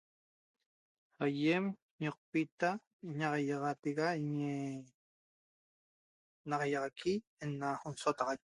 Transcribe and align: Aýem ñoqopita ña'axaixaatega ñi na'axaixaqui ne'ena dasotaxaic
Aýem 1.23 1.65
ñoqopita 2.03 2.69
ña'axaixaatega 3.17 4.07
ñi 4.35 4.53
na'axaixaqui 6.47 7.13
ne'ena 7.21 7.69
dasotaxaic 7.83 8.39